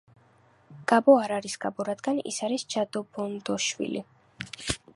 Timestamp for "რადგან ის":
1.91-2.39